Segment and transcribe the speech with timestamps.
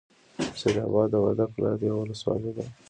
[0.59, 2.65] سیدآباد د وردک ولایت یوه ولسوالۍ ده.